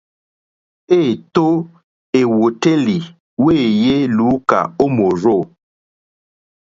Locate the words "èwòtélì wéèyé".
2.19-3.95